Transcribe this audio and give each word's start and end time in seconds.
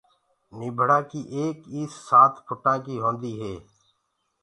نيٚڀڙآ 0.57 0.99
ڪيٚ 1.09 1.29
ايڪ 1.35 1.57
ايس 1.73 1.91
سآت 2.07 2.33
ڦُٽآنٚ 2.47 2.83
ڪيٚ 2.85 3.01
هونٚديٚ 3.03 3.37
هي 3.41 3.53